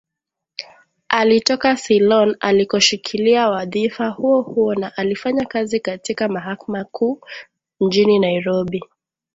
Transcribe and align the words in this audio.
Alitoka 1.09 1.75
Ceylon 1.75 2.35
alikoshikilia 2.39 3.49
wadhifa 3.49 4.09
huohuo 4.09 4.75
na 4.75 4.97
alifanya 4.97 5.45
kazi 5.45 5.79
katika 5.79 6.27
mahakama 6.27 6.83
Kuu 6.83 7.21
mjini 7.79 8.19
Nairobi 8.19 8.83